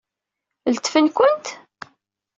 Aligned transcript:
Letfen-kent? 0.73 1.45